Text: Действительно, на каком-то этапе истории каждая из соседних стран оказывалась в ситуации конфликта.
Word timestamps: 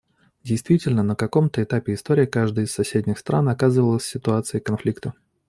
Действительно, 0.43 1.03
на 1.03 1.15
каком-то 1.15 1.61
этапе 1.61 1.93
истории 1.93 2.25
каждая 2.25 2.65
из 2.65 2.73
соседних 2.73 3.19
стран 3.19 3.49
оказывалась 3.49 4.01
в 4.01 4.07
ситуации 4.09 4.57
конфликта. 4.57 5.13